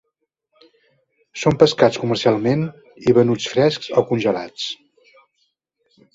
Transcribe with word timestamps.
Són 1.41 1.59
pescats 1.63 1.99
comercialment 2.05 2.65
i 3.11 3.15
venuts 3.19 3.51
frescs 3.53 3.93
o 4.03 4.07
congelats. 4.09 4.67